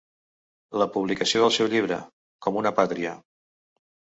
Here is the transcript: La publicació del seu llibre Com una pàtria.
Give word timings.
La 0.81 0.87
publicació 0.95 1.43
del 1.45 1.53
seu 1.57 1.69
llibre 1.75 1.99
Com 2.47 2.59
una 2.63 2.73
pàtria. 2.81 3.17